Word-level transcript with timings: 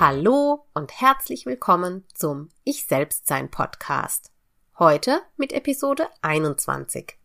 Hallo 0.00 0.64
und 0.74 1.00
herzlich 1.00 1.44
willkommen 1.44 2.04
zum 2.14 2.50
Ich 2.62 2.86
Selbstsein 2.86 3.50
Podcast. 3.50 4.30
Heute 4.78 5.22
mit 5.36 5.52
Episode 5.52 6.08
21. 6.22 7.18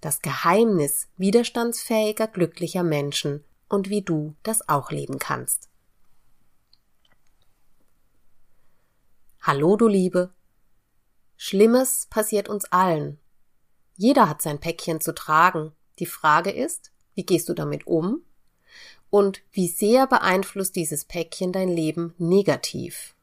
Das 0.00 0.22
Geheimnis 0.22 1.08
widerstandsfähiger, 1.16 2.28
glücklicher 2.28 2.84
Menschen 2.84 3.42
und 3.68 3.88
wie 3.88 4.02
du 4.02 4.36
das 4.44 4.68
auch 4.68 4.92
leben 4.92 5.18
kannst. 5.18 5.70
Hallo, 9.42 9.74
du 9.74 9.88
Liebe. 9.88 10.32
Schlimmes 11.36 12.06
passiert 12.10 12.48
uns 12.48 12.66
allen. 12.66 13.18
Jeder 13.96 14.28
hat 14.28 14.40
sein 14.40 14.60
Päckchen 14.60 15.00
zu 15.00 15.16
tragen. 15.16 15.72
Die 15.98 16.06
Frage 16.06 16.52
ist, 16.52 16.92
wie 17.14 17.26
gehst 17.26 17.48
du 17.48 17.54
damit 17.54 17.88
um 17.88 18.22
und 19.10 19.42
wie 19.52 19.68
sehr 19.68 20.06
beeinflusst 20.06 20.76
dieses 20.76 21.04
Päckchen 21.04 21.52
dein 21.52 21.68
Leben 21.68 22.14
negativ? 22.18 23.14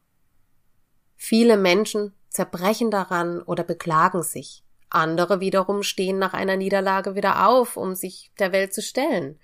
Viele 1.16 1.56
Menschen 1.56 2.12
zerbrechen 2.28 2.90
daran 2.90 3.42
oder 3.42 3.64
beklagen 3.64 4.22
sich. 4.22 4.62
Andere 4.90 5.40
wiederum 5.40 5.82
stehen 5.82 6.18
nach 6.18 6.32
einer 6.32 6.56
Niederlage 6.56 7.14
wieder 7.14 7.48
auf, 7.48 7.76
um 7.76 7.94
sich 7.94 8.30
der 8.38 8.52
Welt 8.52 8.72
zu 8.72 8.82
stellen. 8.82 9.38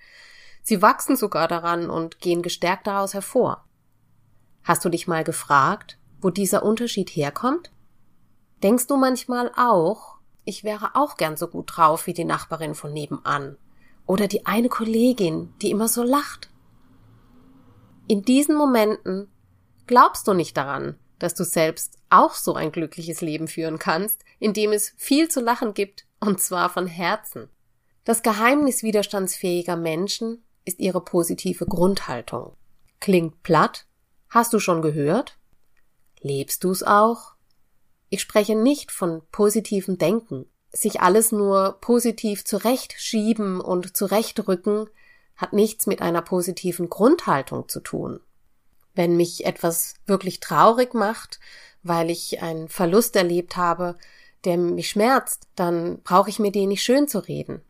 Sie 0.61 0.81
wachsen 0.81 1.17
sogar 1.17 1.47
daran 1.47 1.89
und 1.89 2.19
gehen 2.19 2.41
gestärkt 2.41 2.87
daraus 2.87 3.13
hervor. 3.13 3.65
Hast 4.63 4.85
du 4.85 4.89
dich 4.89 5.07
mal 5.07 5.23
gefragt, 5.23 5.97
wo 6.21 6.29
dieser 6.29 6.63
Unterschied 6.63 7.09
herkommt? 7.09 7.71
Denkst 8.63 8.87
du 8.87 8.95
manchmal 8.95 9.51
auch, 9.57 10.15
ich 10.45 10.63
wäre 10.63 10.95
auch 10.95 11.17
gern 11.17 11.35
so 11.35 11.47
gut 11.47 11.75
drauf 11.75 12.07
wie 12.07 12.13
die 12.13 12.23
Nachbarin 12.23 12.75
von 12.75 12.93
nebenan? 12.93 13.57
Oder 14.05 14.27
die 14.27 14.45
eine 14.45 14.69
Kollegin, 14.69 15.53
die 15.61 15.71
immer 15.71 15.87
so 15.87 16.03
lacht. 16.03 16.49
In 18.07 18.23
diesen 18.23 18.55
Momenten 18.55 19.31
glaubst 19.87 20.27
du 20.27 20.33
nicht 20.33 20.57
daran, 20.57 20.97
dass 21.19 21.33
du 21.35 21.45
selbst 21.45 21.97
auch 22.09 22.33
so 22.33 22.53
ein 22.53 22.71
glückliches 22.71 23.21
Leben 23.21 23.47
führen 23.47 23.79
kannst, 23.79 24.23
in 24.39 24.53
dem 24.53 24.71
es 24.73 24.93
viel 24.97 25.29
zu 25.29 25.39
lachen 25.39 25.73
gibt, 25.73 26.05
und 26.19 26.41
zwar 26.41 26.69
von 26.69 26.85
Herzen. 26.87 27.49
Das 28.03 28.23
Geheimnis 28.23 28.83
widerstandsfähiger 28.83 29.77
Menschen 29.77 30.43
ist 30.65 30.79
ihre 30.79 31.01
positive 31.01 31.65
Grundhaltung. 31.65 32.55
Klingt 32.99 33.41
platt? 33.43 33.85
Hast 34.29 34.53
du 34.53 34.59
schon 34.59 34.81
gehört? 34.81 35.37
Lebst 36.19 36.63
du's 36.63 36.83
auch? 36.83 37.33
Ich 38.09 38.21
spreche 38.21 38.55
nicht 38.55 38.91
von 38.91 39.21
positivem 39.31 39.97
Denken, 39.97 40.45
sich 40.73 41.01
alles 41.01 41.31
nur 41.31 41.77
positiv 41.79 42.43
zurechtschieben 42.43 43.61
und 43.61 43.95
zurechtrücken 43.95 44.89
hat 45.35 45.53
nichts 45.53 45.87
mit 45.87 46.01
einer 46.01 46.21
positiven 46.21 46.89
Grundhaltung 46.89 47.69
zu 47.69 47.79
tun. 47.79 48.19
Wenn 48.95 49.15
mich 49.15 49.45
etwas 49.45 49.95
wirklich 50.05 50.39
traurig 50.39 50.93
macht, 50.93 51.39
weil 51.83 52.09
ich 52.09 52.41
einen 52.41 52.69
Verlust 52.69 53.15
erlebt 53.15 53.55
habe, 53.55 53.97
der 54.45 54.57
mich 54.57 54.89
schmerzt, 54.89 55.47
dann 55.55 56.01
brauche 56.03 56.29
ich 56.29 56.39
mir 56.39 56.51
den 56.51 56.69
nicht 56.69 56.83
schön 56.83 57.07
zu 57.07 57.19
reden. 57.19 57.61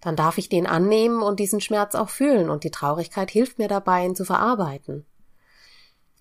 Dann 0.00 0.16
darf 0.16 0.38
ich 0.38 0.48
den 0.48 0.66
annehmen 0.66 1.22
und 1.22 1.40
diesen 1.40 1.60
Schmerz 1.60 1.94
auch 1.94 2.10
fühlen 2.10 2.50
und 2.50 2.64
die 2.64 2.70
Traurigkeit 2.70 3.30
hilft 3.30 3.58
mir 3.58 3.68
dabei, 3.68 4.04
ihn 4.04 4.16
zu 4.16 4.24
verarbeiten. 4.24 5.04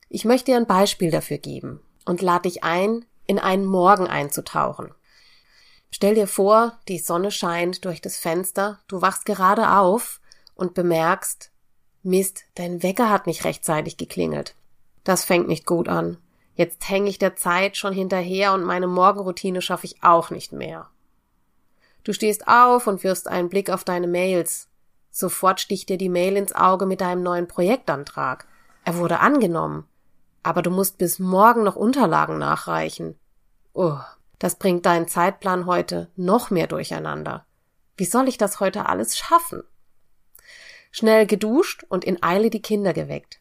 Ich 0.09 0.25
möchte 0.25 0.52
dir 0.52 0.57
ein 0.57 0.67
Beispiel 0.67 1.12
dafür 1.12 1.38
geben 1.38 1.81
und 2.06 2.22
lade 2.22 2.44
dich 2.44 2.63
ein, 2.63 3.06
in 3.25 3.40
einen 3.40 3.66
Morgen 3.66 4.07
einzutauchen. 4.07 4.94
Stell 5.95 6.16
dir 6.16 6.28
vor, 6.28 6.78
die 6.89 7.00
Sonne 7.00 7.31
scheint 7.31 7.85
durch 7.85 8.01
das 8.01 8.17
Fenster, 8.17 8.79
du 8.89 9.01
wachst 9.01 9.25
gerade 9.25 9.78
auf 9.78 10.19
und 10.53 10.73
bemerkst, 10.73 11.51
Mist, 12.03 12.44
dein 12.56 12.83
Wecker 12.83 13.09
hat 13.09 13.28
nicht 13.28 13.45
rechtzeitig 13.45 13.95
geklingelt. 13.95 14.55
Das 15.05 15.23
fängt 15.23 15.47
nicht 15.47 15.66
gut 15.66 15.88
an. 15.88 16.17
Jetzt 16.53 16.89
hänge 16.89 17.09
ich 17.09 17.17
der 17.17 17.38
Zeit 17.38 17.78
schon 17.78 17.94
hinterher 17.94 18.51
und 18.51 18.66
meine 18.66 18.88
Morgenroutine 18.88 19.61
schaffe 19.61 19.85
ich 19.85 20.03
auch 20.03 20.31
nicht 20.31 20.51
mehr. 20.51 20.89
Du 22.03 22.11
stehst 22.11 22.45
auf 22.45 22.88
und 22.88 23.05
wirfst 23.05 23.29
einen 23.29 23.47
Blick 23.47 23.69
auf 23.69 23.85
deine 23.85 24.07
Mails. 24.07 24.67
Sofort 25.11 25.61
sticht 25.61 25.88
dir 25.88 25.97
die 25.97 26.09
Mail 26.09 26.35
ins 26.35 26.53
Auge 26.53 26.85
mit 26.88 27.00
deinem 27.00 27.23
neuen 27.23 27.47
Projektantrag. 27.47 28.50
Er 28.84 28.97
wurde 28.97 29.22
angenommen. 29.22 29.88
Aber 30.44 30.61
du 30.61 30.72
musst 30.72 30.97
bis 30.97 31.19
morgen 31.19 31.63
noch 31.63 31.78
Unterlagen 31.78 32.38
nachreichen. 32.38 33.17
Oh, 33.72 34.00
das 34.40 34.56
bringt 34.56 34.85
deinen 34.85 35.07
Zeitplan 35.07 35.66
heute 35.66 36.09
noch 36.16 36.50
mehr 36.50 36.68
durcheinander. 36.68 37.46
Wie 37.97 38.06
soll 38.06 38.28
ich 38.28 38.38
das 38.38 38.59
heute 38.59 38.88
alles 38.88 39.18
schaffen? 39.18 39.63
Schnell 40.91 41.25
geduscht 41.25 41.84
und 41.90 42.06
in 42.06 42.22
Eile 42.23 42.50
die 42.50 42.62
Kinder 42.62 42.94
geweckt. 42.94 43.40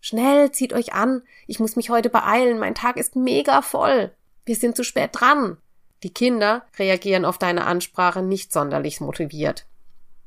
Schnell, 0.00 0.52
zieht 0.52 0.72
euch 0.74 0.92
an. 0.92 1.22
Ich 1.46 1.60
muss 1.60 1.76
mich 1.76 1.88
heute 1.90 2.10
beeilen. 2.10 2.58
Mein 2.58 2.74
Tag 2.74 2.96
ist 2.98 3.16
mega 3.16 3.62
voll. 3.62 4.12
Wir 4.44 4.56
sind 4.56 4.76
zu 4.76 4.84
spät 4.84 5.10
dran. 5.12 5.56
Die 6.02 6.12
Kinder 6.12 6.66
reagieren 6.78 7.24
auf 7.24 7.38
deine 7.38 7.64
Ansprache 7.64 8.22
nicht 8.22 8.52
sonderlich 8.52 9.00
motiviert. 9.00 9.66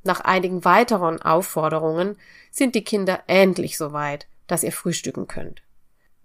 Nach 0.03 0.21
einigen 0.21 0.65
weiteren 0.65 1.21
Aufforderungen 1.21 2.17
sind 2.49 2.73
die 2.73 2.83
Kinder 2.83 3.21
endlich 3.27 3.77
so 3.77 3.93
weit, 3.93 4.27
dass 4.47 4.63
ihr 4.63 4.71
frühstücken 4.71 5.27
könnt. 5.27 5.61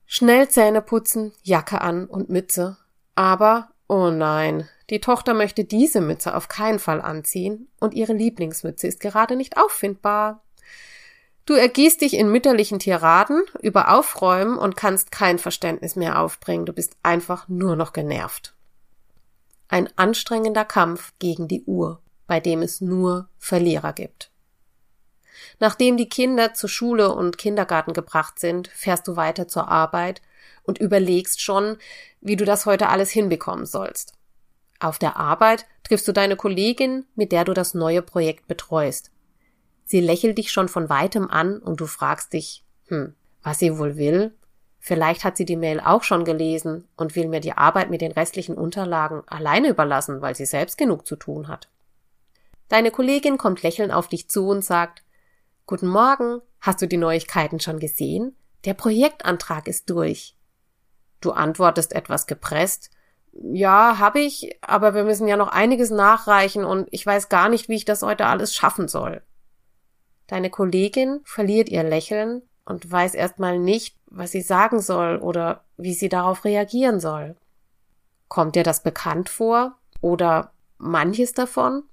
Schnell 0.07 0.49
Zähne 0.49 0.81
putzen, 0.81 1.33
Jacke 1.43 1.81
an 1.81 2.07
und 2.07 2.31
Mütze. 2.31 2.79
Aber 3.15 3.71
Oh 3.93 4.11
nein, 4.11 4.71
die 4.89 5.03
Tochter 5.03 5.35
möchte 5.35 5.65
diese 5.67 6.01
Mütze 6.01 6.35
auf 6.35 6.49
keinen 6.49 6.79
Fall 6.79 7.03
anziehen 7.03 7.69
und 7.79 7.93
ihre 7.93 8.15
Lieblingsmütze 8.15 8.87
ist 8.87 9.01
gerade 9.01 9.37
nicht 9.37 9.59
auffindbar. 9.59 10.43
Du 11.45 11.53
ergießt 11.53 12.01
dich 12.01 12.15
in 12.15 12.33
mütterlichen 12.33 12.79
Tiraden 12.79 13.43
über 13.61 13.95
Aufräumen 13.95 14.57
und 14.57 14.79
kannst 14.79 15.13
kein 15.13 15.39
Verständnis 15.39 15.95
mehr 15.95 16.19
aufbringen. 16.19 16.65
Du 16.65 16.73
bist 16.73 16.97
einfach 17.03 17.49
nur 17.49 17.77
noch 17.77 17.93
genervt. 17.93 18.55
Ein 19.69 19.91
anstrengender 19.97 20.65
Kampf 20.65 21.13
gegen 21.19 21.47
die 21.47 21.65
Uhr, 21.65 22.01
bei 22.27 22.41
dem 22.41 22.63
es 22.63 22.81
nur 22.81 23.29
Verlierer 23.37 23.93
gibt. 23.93 24.31
Nachdem 25.59 25.99
die 25.99 26.09
Kinder 26.09 26.55
zur 26.55 26.71
Schule 26.71 27.15
und 27.15 27.37
Kindergarten 27.37 27.93
gebracht 27.93 28.39
sind, 28.39 28.69
fährst 28.69 29.07
du 29.07 29.17
weiter 29.17 29.49
zur 29.49 29.69
Arbeit 29.69 30.23
und 30.65 30.79
überlegst 30.79 31.41
schon, 31.41 31.77
wie 32.21 32.37
du 32.37 32.45
das 32.45 32.67
heute 32.67 32.89
alles 32.89 33.11
hinbekommen 33.11 33.67
sollst. 33.67 34.15
Auf 34.81 34.99
der 34.99 35.17
Arbeit 35.17 35.67
triffst 35.85 36.09
du 36.09 36.13
deine 36.13 36.37
Kollegin, 36.37 37.07
mit 37.15 37.33
der 37.33 37.45
du 37.45 37.55
das 37.55 37.75
neue 37.75 38.03
Projekt 38.03 38.49
betreust. 38.49 39.11
Sie 39.85 40.01
lächelt 40.01 40.39
dich 40.39 40.51
schon 40.51 40.69
von 40.69 40.89
weitem 40.89 41.31
an 41.31 41.59
und 41.59 41.81
du 41.81 41.87
fragst 41.87 42.33
dich, 42.33 42.65
hm, 42.89 43.15
was 43.43 43.59
sie 43.59 43.79
wohl 43.79 43.97
will? 43.97 44.35
Vielleicht 44.79 45.23
hat 45.23 45.37
sie 45.37 45.45
die 45.45 45.57
Mail 45.57 45.81
auch 45.81 46.03
schon 46.03 46.25
gelesen 46.25 46.89
und 46.97 47.15
will 47.15 47.29
mir 47.29 47.41
die 47.41 47.53
Arbeit 47.53 47.91
mit 47.91 48.01
den 48.01 48.11
restlichen 48.11 48.57
Unterlagen 48.57 49.23
alleine 49.27 49.69
überlassen, 49.69 50.21
weil 50.21 50.35
sie 50.35 50.47
selbst 50.47 50.77
genug 50.77 51.07
zu 51.07 51.15
tun 51.15 51.47
hat. 51.47 51.69
Deine 52.69 52.91
Kollegin 52.91 53.39
kommt 53.39 53.63
lächelnd 53.63 53.93
auf 53.93 54.09
dich 54.09 54.29
zu 54.29 54.49
und 54.49 54.65
sagt, 54.65 55.05
Guten 55.67 55.87
Morgen, 55.87 56.41
hast 56.61 56.83
du 56.83 56.89
die 56.89 56.97
Neuigkeiten 56.97 57.61
schon 57.61 57.79
gesehen? 57.79 58.35
Der 58.65 58.75
Projektantrag 58.75 59.69
ist 59.69 59.89
durch. 59.91 60.37
Du 61.23 61.31
antwortest 61.31 61.95
etwas 61.95 62.27
gepresst. 62.27 62.91
Ja, 63.33 63.99
habe 63.99 64.21
ich, 64.21 64.59
aber 64.61 64.95
wir 64.95 65.05
müssen 65.05 65.27
ja 65.27 65.39
noch 65.39 65.49
einiges 65.49 65.91
nachreichen 65.91 66.65
und 66.65 66.89
ich 66.91 67.07
weiß 67.07 67.31
gar 67.31 67.49
nicht, 67.49 67.71
wie 67.71 67.77
ich 67.77 67.87
das 67.87 68.03
heute 68.03 68.27
alles 68.27 68.55
schaffen 68.55 68.89
soll. 68.89 69.23
Deine 70.27 70.51
Kollegin 70.51 71.21
verliert 71.25 71.71
ihr 71.71 71.83
Lächeln 71.83 72.43
und 72.67 72.91
weiß 72.91 73.15
erstmal 73.15 73.59
nicht, 73.59 73.97
was 74.07 74.33
sie 74.33 74.43
sagen 74.43 74.81
soll 74.81 75.17
oder 75.17 75.65
wie 75.79 75.95
sie 75.95 76.11
darauf 76.11 76.45
reagieren 76.45 77.01
soll. 77.01 77.37
Kommt 78.29 78.57
dir 78.57 78.65
das 78.65 78.83
bekannt 78.83 79.31
vor 79.31 79.79
oder 80.01 80.53
manches 80.77 81.33
davon? 81.33 81.85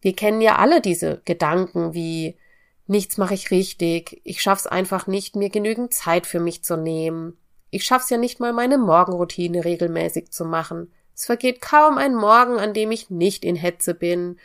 Wir 0.00 0.14
kennen 0.14 0.40
ja 0.40 0.56
alle 0.56 0.80
diese 0.80 1.22
Gedanken 1.24 1.94
wie 1.94 2.38
nichts 2.86 3.18
mache 3.18 3.34
ich 3.34 3.50
richtig, 3.50 4.20
ich 4.24 4.40
schaff's 4.40 4.66
einfach 4.66 5.06
nicht, 5.06 5.36
mir 5.36 5.50
genügend 5.50 5.92
Zeit 5.92 6.26
für 6.26 6.40
mich 6.40 6.64
zu 6.64 6.76
nehmen, 6.76 7.36
ich 7.70 7.84
schaff's 7.84 8.10
ja 8.10 8.16
nicht 8.16 8.40
mal 8.40 8.52
meine 8.52 8.78
Morgenroutine 8.78 9.64
regelmäßig 9.64 10.30
zu 10.30 10.44
machen, 10.44 10.92
es 11.14 11.26
vergeht 11.26 11.60
kaum 11.60 11.98
ein 11.98 12.14
Morgen, 12.14 12.58
an 12.58 12.74
dem 12.74 12.92
ich 12.92 13.10
nicht 13.10 13.44
in 13.44 13.56
Hetze 13.56 13.94
bin, 13.94 14.38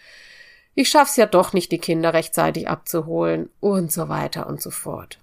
ich 0.75 0.89
schaff's 0.89 1.17
ja 1.17 1.27
doch 1.27 1.53
nicht, 1.53 1.71
die 1.71 1.77
Kinder 1.77 2.13
rechtzeitig 2.13 2.67
abzuholen 2.67 3.49
und 3.59 3.91
so 3.91 4.09
weiter 4.09 4.47
und 4.47 4.59
so 4.59 4.71
fort. 4.71 5.19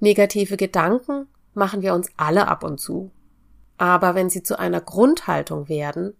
Negative 0.00 0.56
Gedanken 0.56 1.28
machen 1.54 1.82
wir 1.82 1.94
uns 1.94 2.10
alle 2.16 2.48
ab 2.48 2.64
und 2.64 2.80
zu. 2.80 3.12
Aber 3.78 4.14
wenn 4.14 4.28
sie 4.28 4.42
zu 4.42 4.58
einer 4.58 4.80
Grundhaltung 4.80 5.68
werden, 5.68 6.14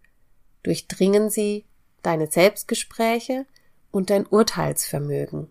durchdringen 0.62 1.28
sie 1.28 1.64
deine 2.02 2.28
Selbstgespräche 2.28 3.46
und 3.90 4.10
dein 4.10 4.26
Urteilsvermögen. 4.26 5.50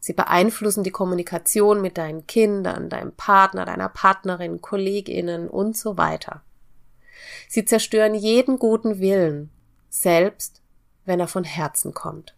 Sie 0.00 0.12
beeinflussen 0.12 0.82
die 0.82 0.90
Kommunikation 0.90 1.80
mit 1.80 1.98
deinen 1.98 2.26
Kindern, 2.26 2.88
deinem 2.88 3.12
Partner, 3.12 3.66
deiner 3.66 3.88
Partnerin, 3.88 4.60
Kolleginnen 4.60 5.48
und 5.48 5.76
so 5.76 5.96
weiter. 5.96 6.42
Sie 7.48 7.64
zerstören 7.64 8.14
jeden 8.14 8.58
guten 8.58 8.98
Willen, 8.98 9.50
selbst 9.88 10.62
wenn 11.04 11.20
er 11.20 11.28
von 11.28 11.44
Herzen 11.44 11.94
kommt. 11.94 12.34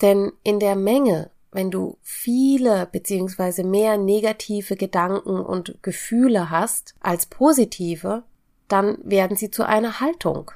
Denn 0.00 0.32
in 0.44 0.60
der 0.60 0.76
Menge 0.76 1.30
wenn 1.56 1.70
du 1.70 1.96
viele 2.02 2.86
beziehungsweise 2.92 3.64
mehr 3.64 3.96
negative 3.96 4.76
Gedanken 4.76 5.40
und 5.40 5.82
Gefühle 5.82 6.50
hast 6.50 6.94
als 7.00 7.24
positive, 7.24 8.24
dann 8.68 8.98
werden 9.04 9.38
sie 9.38 9.50
zu 9.50 9.66
einer 9.66 10.00
Haltung, 10.00 10.50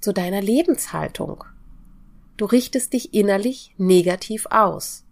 zu 0.00 0.14
deiner 0.14 0.40
Lebenshaltung. 0.40 1.44
Du 2.38 2.46
richtest 2.46 2.94
dich 2.94 3.12
innerlich 3.12 3.74
negativ 3.76 4.46
aus. 4.48 5.04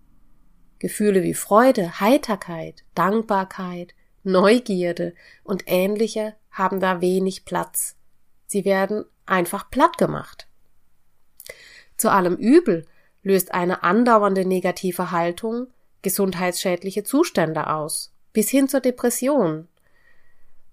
Gefühle 0.85 1.23
wie 1.23 1.33
Freude, 1.33 1.99
Heiterkeit, 1.99 2.85
Dankbarkeit, 2.95 3.95
Neugierde 4.23 5.15
und 5.43 5.63
ähnliche 5.65 6.35
haben 6.51 6.79
da 6.79 7.01
wenig 7.01 7.47
Platz. 7.47 7.97
Sie 8.47 8.67
werden 8.67 9.07
einfach 9.25 9.71
platt 9.71 9.97
gemacht. 9.97 10.47
Zu 11.97 12.11
allem 12.11 12.37
Übel 12.37 12.85
löst 13.23 13.55
eine 13.55 13.83
andauernde 13.83 14.45
negative 14.45 15.11
Haltung 15.11 15.69
gesundheitsschädliche 16.03 17.03
Zustände 17.03 17.71
aus, 17.71 18.13
bis 18.35 18.51
hin 18.51 18.69
zur 18.69 18.81
Depression. 18.81 19.69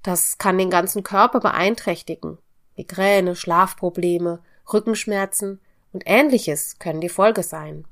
Das 0.03 0.37
kann 0.37 0.57
den 0.57 0.69
ganzen 0.69 1.03
Körper 1.03 1.39
beeinträchtigen. 1.39 2.37
Migräne, 2.75 3.37
Schlafprobleme, 3.37 4.43
Rückenschmerzen 4.73 5.61
und 5.93 6.03
ähnliches 6.05 6.79
können 6.79 6.99
die 6.99 7.07
Folge 7.07 7.43
sein. 7.43 7.85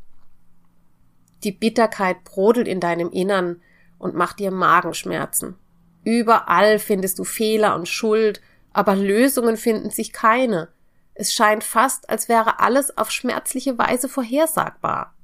Die 1.43 1.51
Bitterkeit 1.51 2.23
brodelt 2.23 2.67
in 2.67 2.79
deinem 2.79 3.11
Innern 3.11 3.61
und 3.97 4.15
macht 4.15 4.39
dir 4.39 4.51
Magenschmerzen. 4.51 5.55
Überall 6.03 6.79
findest 6.79 7.19
du 7.19 7.23
Fehler 7.23 7.75
und 7.75 7.87
Schuld, 7.87 8.41
aber 8.73 8.95
Lösungen 8.95 9.57
finden 9.57 9.89
sich 9.89 10.13
keine. 10.13 10.69
Es 11.13 11.33
scheint 11.33 11.63
fast, 11.63 12.09
als 12.09 12.29
wäre 12.29 12.59
alles 12.59 12.97
auf 12.97 13.11
schmerzliche 13.11 13.77
Weise 13.77 14.07
vorhersagbar. 14.07 15.15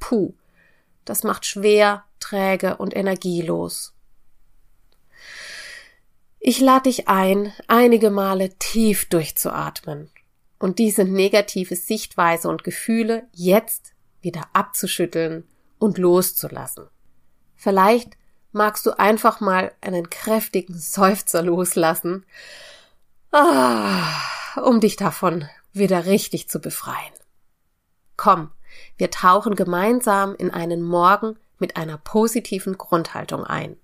Puh, 0.00 0.34
das 1.04 1.22
macht 1.22 1.46
schwer, 1.46 2.04
träge 2.18 2.76
und 2.76 2.94
energielos. 2.96 3.94
Ich 6.40 6.60
lade 6.60 6.84
dich 6.84 7.08
ein, 7.08 7.52
einige 7.66 8.10
Male 8.10 8.50
tief 8.58 9.08
durchzuatmen 9.08 10.10
und 10.58 10.78
diese 10.78 11.04
negative 11.04 11.76
Sichtweise 11.76 12.48
und 12.48 12.64
Gefühle 12.64 13.26
jetzt 13.32 13.92
wieder 14.20 14.42
abzuschütteln 14.52 15.44
und 15.78 15.98
loszulassen. 15.98 16.88
Vielleicht 17.56 18.16
magst 18.52 18.86
du 18.86 18.98
einfach 18.98 19.40
mal 19.40 19.72
einen 19.80 20.10
kräftigen 20.10 20.78
Seufzer 20.78 21.42
loslassen. 21.42 22.24
Ah 23.30 24.28
um 24.62 24.80
dich 24.80 24.96
davon 24.96 25.48
wieder 25.72 26.06
richtig 26.06 26.48
zu 26.48 26.60
befreien. 26.60 27.12
Komm, 28.16 28.50
wir 28.96 29.10
tauchen 29.10 29.54
gemeinsam 29.54 30.34
in 30.34 30.50
einen 30.50 30.82
Morgen 30.82 31.38
mit 31.58 31.76
einer 31.76 31.98
positiven 31.98 32.78
Grundhaltung 32.78 33.44
ein. 33.44 33.76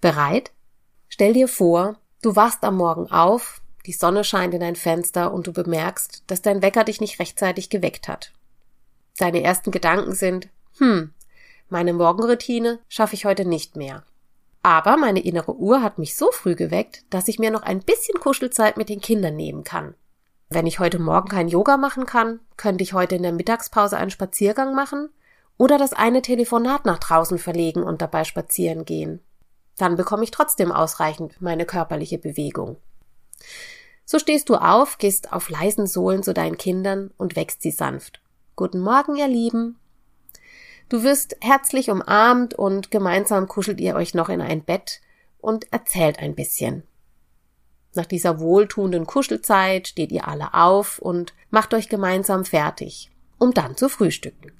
Bereit? 0.00 0.52
Stell 1.08 1.32
dir 1.32 1.48
vor, 1.48 1.98
du 2.22 2.36
wachst 2.36 2.62
am 2.64 2.76
Morgen 2.76 3.10
auf, 3.10 3.60
die 3.86 3.92
Sonne 3.92 4.24
scheint 4.24 4.54
in 4.54 4.60
dein 4.60 4.76
Fenster 4.76 5.32
und 5.32 5.46
du 5.46 5.52
bemerkst, 5.52 6.24
dass 6.26 6.42
dein 6.42 6.62
Wecker 6.62 6.84
dich 6.84 7.00
nicht 7.00 7.18
rechtzeitig 7.18 7.70
geweckt 7.70 8.08
hat. 8.08 8.32
Deine 9.20 9.42
ersten 9.42 9.70
Gedanken 9.70 10.14
sind, 10.14 10.48
hm, 10.78 11.12
meine 11.68 11.92
Morgenroutine 11.92 12.78
schaffe 12.88 13.14
ich 13.14 13.26
heute 13.26 13.44
nicht 13.44 13.76
mehr. 13.76 14.02
Aber 14.62 14.96
meine 14.96 15.20
innere 15.20 15.56
Uhr 15.56 15.82
hat 15.82 15.98
mich 15.98 16.16
so 16.16 16.30
früh 16.32 16.54
geweckt, 16.54 17.04
dass 17.10 17.28
ich 17.28 17.38
mir 17.38 17.50
noch 17.50 17.62
ein 17.62 17.80
bisschen 17.80 18.18
Kuschelzeit 18.18 18.78
mit 18.78 18.88
den 18.88 19.02
Kindern 19.02 19.36
nehmen 19.36 19.62
kann. 19.62 19.94
Wenn 20.48 20.66
ich 20.66 20.78
heute 20.78 20.98
Morgen 20.98 21.28
kein 21.28 21.48
Yoga 21.48 21.76
machen 21.76 22.06
kann, 22.06 22.40
könnte 22.56 22.82
ich 22.82 22.94
heute 22.94 23.14
in 23.14 23.22
der 23.22 23.32
Mittagspause 23.32 23.98
einen 23.98 24.10
Spaziergang 24.10 24.74
machen 24.74 25.10
oder 25.58 25.76
das 25.76 25.92
eine 25.92 26.22
Telefonat 26.22 26.86
nach 26.86 26.98
draußen 26.98 27.38
verlegen 27.38 27.82
und 27.82 28.00
dabei 28.00 28.24
spazieren 28.24 28.86
gehen. 28.86 29.20
Dann 29.76 29.96
bekomme 29.96 30.24
ich 30.24 30.30
trotzdem 30.30 30.72
ausreichend 30.72 31.42
meine 31.42 31.66
körperliche 31.66 32.16
Bewegung. 32.16 32.78
So 34.06 34.18
stehst 34.18 34.48
du 34.48 34.54
auf, 34.54 34.96
gehst 34.96 35.30
auf 35.34 35.50
leisen 35.50 35.86
Sohlen 35.86 36.22
zu 36.22 36.32
deinen 36.32 36.56
Kindern 36.56 37.10
und 37.18 37.36
wächst 37.36 37.60
sie 37.60 37.70
sanft. 37.70 38.22
Guten 38.60 38.80
Morgen, 38.80 39.16
ihr 39.16 39.26
Lieben. 39.26 39.78
Du 40.90 41.02
wirst 41.02 41.34
herzlich 41.40 41.88
umarmt 41.88 42.52
und 42.52 42.90
gemeinsam 42.90 43.48
kuschelt 43.48 43.80
ihr 43.80 43.94
euch 43.94 44.12
noch 44.12 44.28
in 44.28 44.42
ein 44.42 44.62
Bett 44.62 45.00
und 45.38 45.72
erzählt 45.72 46.18
ein 46.18 46.34
bisschen. 46.34 46.82
Nach 47.94 48.04
dieser 48.04 48.38
wohltuenden 48.38 49.06
Kuschelzeit 49.06 49.88
steht 49.88 50.12
ihr 50.12 50.28
alle 50.28 50.52
auf 50.52 50.98
und 50.98 51.32
macht 51.48 51.72
euch 51.72 51.88
gemeinsam 51.88 52.44
fertig, 52.44 53.10
um 53.38 53.54
dann 53.54 53.78
zu 53.78 53.88
frühstücken. 53.88 54.52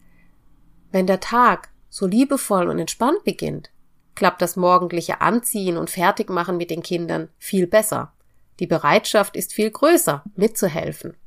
Wenn 0.90 1.06
der 1.06 1.20
Tag 1.20 1.68
so 1.90 2.06
liebevoll 2.06 2.70
und 2.70 2.78
entspannt 2.78 3.22
beginnt, 3.24 3.70
klappt 4.14 4.40
das 4.40 4.56
morgendliche 4.56 5.20
Anziehen 5.20 5.76
und 5.76 5.90
Fertigmachen 5.90 6.56
mit 6.56 6.70
den 6.70 6.82
Kindern 6.82 7.28
viel 7.36 7.66
besser. 7.66 8.14
Die 8.60 8.66
Bereitschaft 8.66 9.36
ist 9.36 9.52
viel 9.52 9.70
größer, 9.70 10.24
mitzuhelfen. 10.36 11.18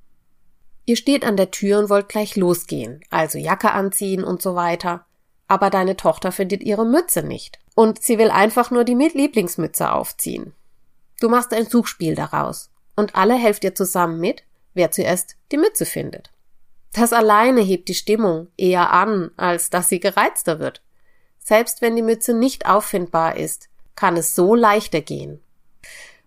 Ihr 0.85 0.97
steht 0.97 1.25
an 1.25 1.37
der 1.37 1.51
Tür 1.51 1.79
und 1.79 1.89
wollt 1.89 2.09
gleich 2.09 2.35
losgehen, 2.35 3.01
also 3.09 3.37
Jacke 3.37 3.71
anziehen 3.71 4.23
und 4.23 4.41
so 4.41 4.55
weiter. 4.55 5.05
Aber 5.47 5.69
deine 5.69 5.95
Tochter 5.95 6.31
findet 6.31 6.63
ihre 6.63 6.85
Mütze 6.85 7.23
nicht. 7.23 7.59
Und 7.75 8.01
sie 8.01 8.17
will 8.17 8.29
einfach 8.29 8.69
nur 8.71 8.83
die 8.83 8.95
Lieblingsmütze 8.95 9.91
aufziehen. 9.91 10.53
Du 11.19 11.29
machst 11.29 11.53
ein 11.53 11.67
Suchspiel 11.67 12.15
daraus. 12.15 12.69
Und 12.95 13.15
alle 13.15 13.35
helft 13.35 13.63
ihr 13.63 13.73
zusammen 13.73 14.19
mit, 14.19 14.43
wer 14.73 14.91
zuerst 14.91 15.37
die 15.51 15.57
Mütze 15.57 15.85
findet. 15.85 16.31
Das 16.91 17.13
alleine 17.13 17.61
hebt 17.61 17.89
die 17.89 17.95
Stimmung 17.95 18.49
eher 18.55 18.91
an, 18.91 19.31
als 19.35 19.69
dass 19.69 19.89
sie 19.89 19.99
gereizter 19.99 20.59
wird. 20.59 20.83
Selbst 21.39 21.81
wenn 21.81 21.95
die 21.95 22.03
Mütze 22.03 22.33
nicht 22.33 22.67
auffindbar 22.67 23.37
ist, 23.37 23.69
kann 23.95 24.15
es 24.15 24.35
so 24.35 24.53
leichter 24.53 25.01
gehen. 25.01 25.41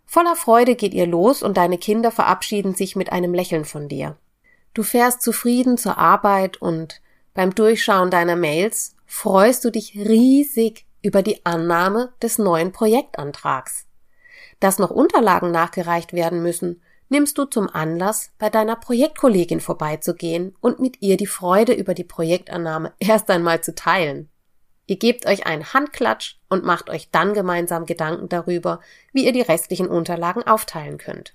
Voller 0.04 0.36
Freude 0.36 0.76
geht 0.76 0.94
ihr 0.94 1.06
los 1.06 1.42
und 1.42 1.56
deine 1.56 1.78
Kinder 1.78 2.10
verabschieden 2.10 2.74
sich 2.74 2.96
mit 2.96 3.12
einem 3.12 3.32
Lächeln 3.32 3.64
von 3.64 3.88
dir. 3.88 4.16
Du 4.76 4.82
fährst 4.82 5.22
zufrieden 5.22 5.78
zur 5.78 5.96
Arbeit 5.96 6.60
und 6.60 7.00
beim 7.32 7.54
Durchschauen 7.54 8.10
deiner 8.10 8.36
Mails 8.36 8.94
freust 9.06 9.64
du 9.64 9.70
dich 9.70 9.94
riesig 9.96 10.84
über 11.00 11.22
die 11.22 11.46
Annahme 11.46 12.12
des 12.20 12.36
neuen 12.36 12.72
Projektantrags. 12.72 13.86
Dass 14.60 14.78
noch 14.78 14.90
Unterlagen 14.90 15.50
nachgereicht 15.50 16.12
werden 16.12 16.42
müssen, 16.42 16.82
nimmst 17.08 17.38
du 17.38 17.46
zum 17.46 17.70
Anlass, 17.70 18.32
bei 18.38 18.50
deiner 18.50 18.76
Projektkollegin 18.76 19.60
vorbeizugehen 19.60 20.54
und 20.60 20.78
mit 20.78 21.00
ihr 21.00 21.16
die 21.16 21.26
Freude 21.26 21.72
über 21.72 21.94
die 21.94 22.04
Projektannahme 22.04 22.92
erst 22.98 23.30
einmal 23.30 23.62
zu 23.62 23.74
teilen. 23.74 24.28
Ihr 24.86 24.98
gebt 24.98 25.24
euch 25.24 25.46
einen 25.46 25.72
Handklatsch 25.72 26.36
und 26.50 26.64
macht 26.64 26.90
euch 26.90 27.10
dann 27.10 27.32
gemeinsam 27.32 27.86
Gedanken 27.86 28.28
darüber, 28.28 28.80
wie 29.14 29.24
ihr 29.24 29.32
die 29.32 29.40
restlichen 29.40 29.88
Unterlagen 29.88 30.42
aufteilen 30.42 30.98
könnt. 30.98 31.32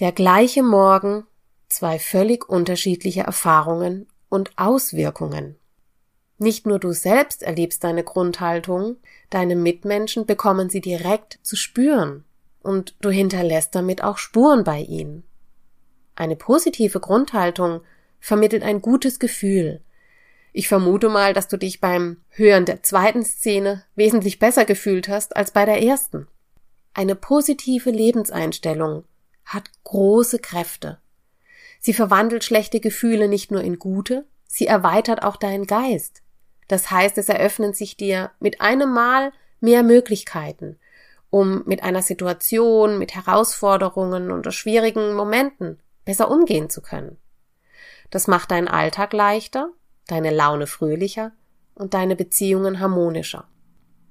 Der 0.00 0.12
gleiche 0.12 0.62
Morgen 0.62 1.26
zwei 1.68 1.98
völlig 1.98 2.48
unterschiedliche 2.48 3.22
Erfahrungen 3.22 4.06
und 4.28 4.52
Auswirkungen. 4.56 5.56
Nicht 6.38 6.66
nur 6.66 6.78
du 6.78 6.92
selbst 6.92 7.42
erlebst 7.42 7.84
deine 7.84 8.02
Grundhaltung, 8.02 8.96
deine 9.30 9.56
Mitmenschen 9.56 10.26
bekommen 10.26 10.68
sie 10.68 10.80
direkt 10.80 11.38
zu 11.42 11.56
spüren 11.56 12.24
und 12.62 12.96
du 13.00 13.10
hinterlässt 13.10 13.74
damit 13.74 14.02
auch 14.02 14.18
Spuren 14.18 14.64
bei 14.64 14.80
ihnen. 14.80 15.22
Eine 16.16 16.36
positive 16.36 17.00
Grundhaltung 17.00 17.80
vermittelt 18.20 18.62
ein 18.62 18.80
gutes 18.80 19.18
Gefühl. 19.18 19.80
Ich 20.52 20.68
vermute 20.68 21.08
mal, 21.08 21.32
dass 21.32 21.48
du 21.48 21.56
dich 21.56 21.80
beim 21.80 22.18
Hören 22.28 22.64
der 22.64 22.82
zweiten 22.82 23.24
Szene 23.24 23.84
wesentlich 23.96 24.38
besser 24.38 24.64
gefühlt 24.64 25.08
hast 25.08 25.36
als 25.36 25.50
bei 25.50 25.64
der 25.64 25.82
ersten. 25.82 26.28
Eine 26.94 27.16
positive 27.16 27.90
Lebenseinstellung 27.90 29.04
hat 29.44 29.70
große 29.82 30.38
Kräfte. 30.38 30.98
Sie 31.84 31.92
verwandelt 31.92 32.44
schlechte 32.44 32.80
Gefühle 32.80 33.28
nicht 33.28 33.50
nur 33.50 33.60
in 33.60 33.78
gute, 33.78 34.24
sie 34.46 34.66
erweitert 34.66 35.22
auch 35.22 35.36
deinen 35.36 35.66
Geist. 35.66 36.22
Das 36.66 36.90
heißt, 36.90 37.18
es 37.18 37.28
eröffnen 37.28 37.74
sich 37.74 37.98
dir 37.98 38.30
mit 38.40 38.62
einem 38.62 38.90
Mal 38.90 39.34
mehr 39.60 39.82
Möglichkeiten, 39.82 40.78
um 41.28 41.62
mit 41.66 41.82
einer 41.82 42.00
Situation, 42.00 42.96
mit 42.98 43.14
Herausforderungen 43.14 44.30
oder 44.30 44.50
schwierigen 44.50 45.12
Momenten 45.12 45.78
besser 46.06 46.30
umgehen 46.30 46.70
zu 46.70 46.80
können. 46.80 47.18
Das 48.08 48.28
macht 48.28 48.50
deinen 48.50 48.68
Alltag 48.68 49.12
leichter, 49.12 49.68
deine 50.06 50.30
Laune 50.30 50.66
fröhlicher 50.66 51.32
und 51.74 51.92
deine 51.92 52.16
Beziehungen 52.16 52.80
harmonischer. 52.80 53.46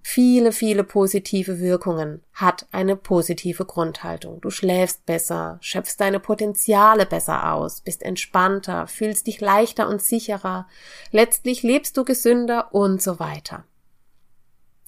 Viele, 0.05 0.51
viele 0.51 0.83
positive 0.83 1.59
Wirkungen 1.59 2.21
hat 2.33 2.67
eine 2.71 2.97
positive 2.97 3.63
Grundhaltung. 3.63 4.41
Du 4.41 4.49
schläfst 4.49 5.05
besser, 5.05 5.57
schöpfst 5.61 5.95
deine 5.97 6.19
Potenziale 6.19 7.05
besser 7.05 7.53
aus, 7.53 7.79
bist 7.79 8.03
entspannter, 8.03 8.85
fühlst 8.87 9.27
dich 9.27 9.39
leichter 9.39 9.87
und 9.87 10.01
sicherer, 10.01 10.67
letztlich 11.11 11.63
lebst 11.63 11.95
du 11.95 12.03
gesünder 12.03 12.73
und 12.73 13.01
so 13.01 13.17
weiter. 13.19 13.63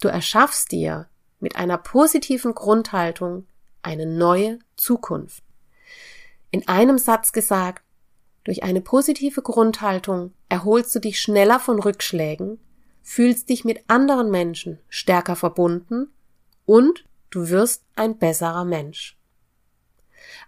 Du 0.01 0.10
erschaffst 0.10 0.74
dir 0.74 1.07
mit 1.39 1.55
einer 1.55 1.77
positiven 1.77 2.53
Grundhaltung 2.53 3.48
eine 3.81 4.05
neue 4.05 4.60
Zukunft. 4.75 5.43
In 6.51 6.67
einem 6.67 6.98
Satz 6.98 7.31
gesagt, 7.31 7.84
durch 8.43 8.63
eine 8.63 8.81
positive 8.81 9.41
Grundhaltung 9.41 10.34
erholst 10.50 10.93
du 10.93 11.00
dich 11.00 11.22
schneller 11.22 11.60
von 11.60 11.79
Rückschlägen, 11.79 12.60
fühlst 13.05 13.50
dich 13.50 13.63
mit 13.63 13.83
anderen 13.88 14.31
Menschen 14.31 14.79
stärker 14.89 15.35
verbunden 15.35 16.12
und 16.65 17.05
du 17.29 17.50
wirst 17.50 17.85
ein 17.95 18.17
besserer 18.17 18.65
Mensch. 18.65 19.15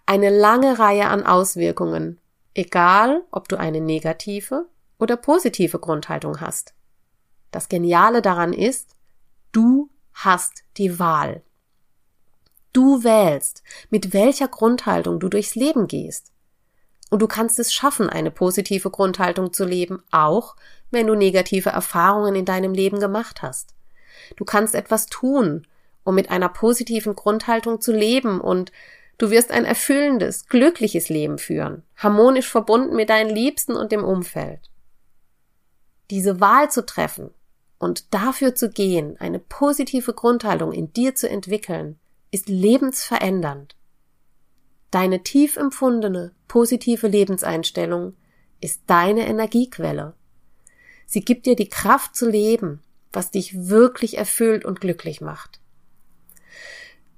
Eine 0.07 0.31
lange 0.31 0.79
Reihe 0.79 1.07
an 1.07 1.23
Auswirkungen, 1.23 2.19
egal 2.55 3.21
ob 3.29 3.47
du 3.47 3.57
eine 3.57 3.79
negative 3.79 4.65
oder 4.97 5.17
positive 5.17 5.77
Grundhaltung 5.77 6.41
hast. 6.41 6.73
Das 7.51 7.69
Geniale 7.69 8.23
daran 8.23 8.53
ist, 8.53 8.95
du 9.51 9.89
hast 10.13 10.63
die 10.77 10.97
Wahl. 10.97 11.43
Du 12.73 13.03
wählst, 13.03 13.61
mit 13.91 14.13
welcher 14.13 14.47
Grundhaltung 14.47 15.19
du 15.19 15.29
durchs 15.29 15.53
Leben 15.53 15.87
gehst. 15.87 16.31
Und 17.09 17.21
du 17.21 17.27
kannst 17.27 17.57
es 17.59 17.73
schaffen, 17.73 18.09
eine 18.09 18.31
positive 18.31 18.89
Grundhaltung 18.89 19.53
zu 19.53 19.65
leben, 19.65 20.03
auch 20.11 20.55
wenn 20.91 21.07
du 21.07 21.15
negative 21.15 21.69
Erfahrungen 21.69 22.35
in 22.35 22.45
deinem 22.45 22.73
Leben 22.73 22.99
gemacht 22.99 23.41
hast. 23.41 23.73
Du 24.35 24.45
kannst 24.45 24.75
etwas 24.75 25.05
tun, 25.07 25.65
um 26.03 26.15
mit 26.15 26.31
einer 26.31 26.49
positiven 26.49 27.15
Grundhaltung 27.15 27.81
zu 27.81 27.91
leben 27.91 28.41
und 28.41 28.71
du 29.17 29.29
wirst 29.29 29.51
ein 29.51 29.65
erfüllendes, 29.65 30.47
glückliches 30.47 31.09
Leben 31.09 31.37
führen, 31.37 31.83
harmonisch 31.95 32.49
verbunden 32.49 32.95
mit 32.95 33.09
deinen 33.09 33.29
Liebsten 33.29 33.75
und 33.75 33.91
dem 33.91 34.03
Umfeld. 34.03 34.59
Diese 36.09 36.39
Wahl 36.39 36.71
zu 36.71 36.85
treffen 36.85 37.31
und 37.79 38.13
dafür 38.13 38.55
zu 38.55 38.69
gehen, 38.69 39.17
eine 39.19 39.39
positive 39.39 40.13
Grundhaltung 40.13 40.71
in 40.71 40.93
dir 40.93 41.15
zu 41.15 41.29
entwickeln, 41.29 41.99
ist 42.31 42.49
lebensverändernd. 42.49 43.76
Deine 44.91 45.23
tief 45.23 45.57
empfundene, 45.57 46.31
positive 46.47 47.07
Lebenseinstellung 47.07 48.15
ist 48.61 48.81
deine 48.87 49.27
Energiequelle. 49.27 50.13
Sie 51.05 51.21
gibt 51.21 51.45
dir 51.45 51.55
die 51.55 51.69
Kraft 51.69 52.15
zu 52.15 52.29
leben, 52.29 52.81
was 53.11 53.31
dich 53.31 53.67
wirklich 53.67 54.17
erfüllt 54.17 54.65
und 54.65 54.81
glücklich 54.81 55.21
macht. 55.21 55.59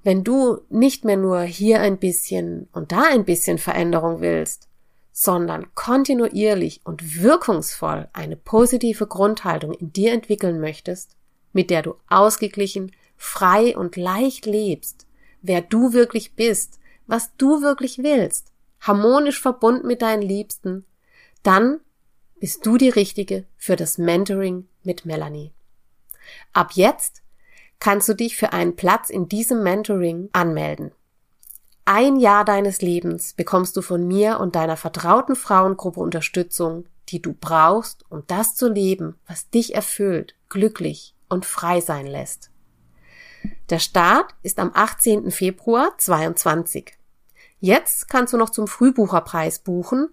Wenn 0.02 0.24
du 0.24 0.60
nicht 0.70 1.04
mehr 1.04 1.16
nur 1.16 1.42
hier 1.42 1.80
ein 1.80 1.98
bisschen 1.98 2.68
und 2.72 2.92
da 2.92 3.02
ein 3.02 3.24
bisschen 3.24 3.58
Veränderung 3.58 4.20
willst, 4.20 4.68
sondern 5.12 5.74
kontinuierlich 5.74 6.80
und 6.84 7.22
wirkungsvoll 7.22 8.08
eine 8.12 8.36
positive 8.36 9.06
Grundhaltung 9.06 9.74
in 9.74 9.92
dir 9.92 10.12
entwickeln 10.12 10.60
möchtest, 10.60 11.16
mit 11.52 11.68
der 11.70 11.82
du 11.82 11.96
ausgeglichen, 12.08 12.92
frei 13.16 13.76
und 13.76 13.96
leicht 13.96 14.46
lebst, 14.46 15.06
wer 15.42 15.60
du 15.60 15.92
wirklich 15.92 16.34
bist, 16.34 16.79
was 17.10 17.36
du 17.36 17.60
wirklich 17.60 17.98
willst, 17.98 18.52
harmonisch 18.80 19.40
verbunden 19.40 19.86
mit 19.86 20.02
deinen 20.02 20.22
Liebsten, 20.22 20.84
dann 21.42 21.80
bist 22.38 22.64
du 22.64 22.78
die 22.78 22.88
Richtige 22.88 23.44
für 23.56 23.76
das 23.76 23.98
Mentoring 23.98 24.66
mit 24.82 25.04
Melanie. 25.04 25.52
Ab 26.52 26.72
jetzt 26.74 27.22
kannst 27.80 28.08
du 28.08 28.14
dich 28.14 28.36
für 28.36 28.52
einen 28.52 28.76
Platz 28.76 29.10
in 29.10 29.28
diesem 29.28 29.62
Mentoring 29.62 30.28
anmelden. 30.32 30.92
Ein 31.84 32.16
Jahr 32.16 32.44
deines 32.44 32.82
Lebens 32.82 33.32
bekommst 33.32 33.76
du 33.76 33.82
von 33.82 34.06
mir 34.06 34.38
und 34.38 34.54
deiner 34.54 34.76
vertrauten 34.76 35.34
Frauengruppe 35.34 35.98
Unterstützung, 35.98 36.86
die 37.08 37.20
du 37.20 37.32
brauchst, 37.32 38.04
um 38.10 38.22
das 38.28 38.54
zu 38.54 38.68
leben, 38.68 39.18
was 39.26 39.50
dich 39.50 39.74
erfüllt, 39.74 40.36
glücklich 40.48 41.14
und 41.28 41.44
frei 41.44 41.80
sein 41.80 42.06
lässt. 42.06 42.50
Der 43.70 43.78
Start 43.78 44.34
ist 44.42 44.58
am 44.58 44.70
18. 44.74 45.30
Februar 45.30 45.92
22. 45.98 46.92
Jetzt 47.60 48.08
kannst 48.08 48.32
du 48.32 48.38
noch 48.38 48.50
zum 48.50 48.66
Frühbucherpreis 48.66 49.60
buchen 49.60 50.08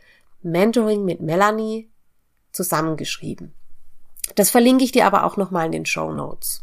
Mentoring 0.42 1.04
mit 1.04 1.20
Melanie 1.20 1.90
zusammengeschrieben. 2.52 3.52
Das 4.36 4.50
verlinke 4.50 4.84
ich 4.84 4.92
dir 4.92 5.06
aber 5.06 5.24
auch 5.24 5.36
nochmal 5.36 5.66
in 5.66 5.72
den 5.72 5.86
Show 5.86 6.12
Notes. 6.12 6.62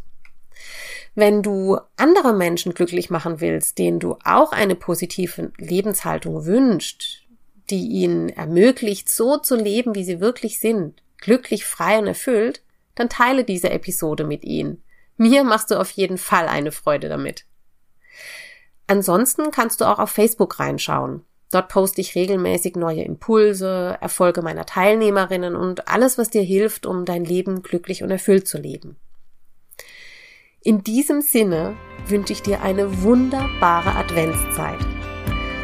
Wenn 1.13 1.43
du 1.43 1.77
andere 1.97 2.33
Menschen 2.33 2.73
glücklich 2.73 3.09
machen 3.09 3.41
willst, 3.41 3.77
denen 3.77 3.99
du 3.99 4.17
auch 4.23 4.53
eine 4.53 4.75
positive 4.75 5.51
Lebenshaltung 5.57 6.45
wünscht, 6.45 7.27
die 7.69 7.87
ihnen 7.87 8.29
ermöglicht, 8.29 9.09
so 9.09 9.37
zu 9.37 9.55
leben, 9.55 9.95
wie 9.95 10.03
sie 10.03 10.21
wirklich 10.21 10.59
sind, 10.59 11.01
glücklich, 11.17 11.65
frei 11.65 11.99
und 11.99 12.07
erfüllt, 12.07 12.61
dann 12.95 13.09
teile 13.09 13.43
diese 13.43 13.69
Episode 13.69 14.23
mit 14.23 14.43
ihnen. 14.43 14.83
Mir 15.17 15.43
machst 15.43 15.71
du 15.71 15.79
auf 15.79 15.91
jeden 15.91 16.17
Fall 16.17 16.47
eine 16.47 16.71
Freude 16.71 17.09
damit. 17.09 17.45
Ansonsten 18.87 19.51
kannst 19.51 19.81
du 19.81 19.85
auch 19.85 19.99
auf 19.99 20.09
Facebook 20.09 20.59
reinschauen. 20.59 21.23
Dort 21.51 21.67
poste 21.67 21.99
ich 22.01 22.15
regelmäßig 22.15 22.75
neue 22.75 23.03
Impulse, 23.03 23.97
Erfolge 23.99 24.41
meiner 24.41 24.65
Teilnehmerinnen 24.65 25.55
und 25.55 25.89
alles, 25.89 26.17
was 26.17 26.29
dir 26.29 26.41
hilft, 26.41 26.85
um 26.85 27.03
dein 27.03 27.25
Leben 27.25 27.61
glücklich 27.61 28.03
und 28.03 28.11
erfüllt 28.11 28.47
zu 28.47 28.57
leben. 28.57 28.95
In 30.63 30.83
diesem 30.83 31.21
Sinne 31.21 31.75
wünsche 32.05 32.33
ich 32.33 32.43
dir 32.43 32.61
eine 32.61 33.01
wunderbare 33.01 33.95
Adventszeit. 33.95 34.77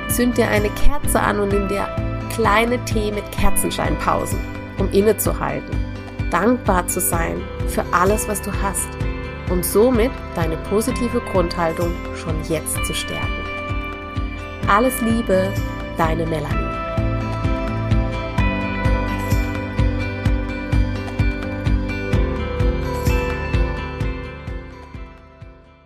Zünd 0.09 0.37
dir 0.39 0.47
eine 0.47 0.71
Kerze 0.71 1.19
an 1.19 1.39
und 1.39 1.49
nimm 1.49 1.67
dir 1.67 1.87
kleine 2.33 2.83
Tee 2.85 3.11
mit 3.11 3.31
Kerzenscheinpausen, 3.31 4.39
um 4.79 4.91
innezuhalten, 4.91 5.77
dankbar 6.31 6.87
zu 6.87 6.99
sein 6.99 7.39
für 7.67 7.85
alles, 7.91 8.27
was 8.27 8.41
du 8.41 8.51
hast 8.63 8.89
und 9.51 9.63
somit 9.63 10.11
deine 10.35 10.57
positive 10.69 11.21
Grundhaltung 11.31 11.91
schon 12.15 12.35
jetzt 12.49 12.83
zu 12.83 12.95
stärken. 12.95 13.45
Alles 14.67 14.99
Liebe, 15.01 15.53
deine 15.95 16.25
Melanie. 16.25 16.66